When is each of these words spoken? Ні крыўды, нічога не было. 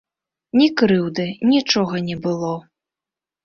Ні 0.59 0.69
крыўды, 0.83 1.27
нічога 1.53 1.95
не 2.11 2.19
было. 2.27 2.53